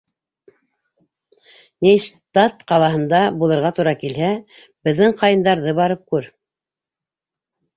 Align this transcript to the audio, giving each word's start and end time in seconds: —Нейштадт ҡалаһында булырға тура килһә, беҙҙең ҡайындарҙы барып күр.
—Нейштадт 1.87 2.65
ҡалаһында 2.73 3.19
булырға 3.43 3.71
тура 3.81 3.93
килһә, 4.05 4.33
беҙҙең 4.89 5.17
ҡайындарҙы 5.21 5.75
барып 5.83 6.03
күр. 6.15 6.31